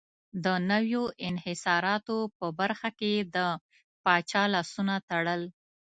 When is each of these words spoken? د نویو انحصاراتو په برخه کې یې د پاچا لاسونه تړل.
د 0.43 0.45
نویو 0.71 1.03
انحصاراتو 1.29 2.17
په 2.37 2.45
برخه 2.59 2.89
کې 2.97 3.09
یې 3.15 3.23
د 3.35 3.37
پاچا 4.03 4.43
لاسونه 4.55 4.93
تړل. 5.09 5.41